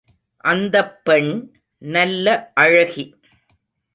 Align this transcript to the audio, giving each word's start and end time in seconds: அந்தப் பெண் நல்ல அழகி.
அந்தப் 0.43 1.05
பெண் 1.05 1.51
நல்ல 1.77 2.51
அழகி. 2.55 3.15